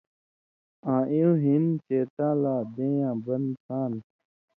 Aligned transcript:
آں 0.91 1.03
اېوں 1.11 1.35
ہِن 1.43 1.63
شېطاں 1.85 2.33
لا 2.41 2.55
دېں 2.75 2.93
یاں 2.99 3.15
بن 3.25 3.43
سان٘د؛ 3.63 3.99